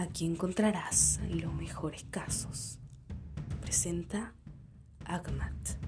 [0.00, 2.78] Aquí encontrarás los mejores casos.
[3.60, 4.32] Presenta
[5.04, 5.79] Agmat.